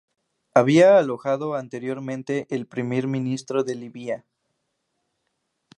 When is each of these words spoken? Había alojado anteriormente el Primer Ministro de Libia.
Había 0.55 0.97
alojado 0.97 1.53
anteriormente 1.53 2.47
el 2.49 2.65
Primer 2.65 3.05
Ministro 3.05 3.63
de 3.63 3.75
Libia. 3.75 4.25